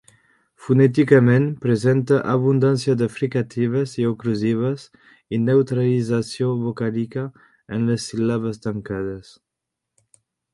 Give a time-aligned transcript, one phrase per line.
[0.67, 4.87] Fonèticament presenta abundància de fricatives i oclusives
[5.37, 7.27] i neutralització vocàlica
[7.79, 9.33] en les síl·labes tancades.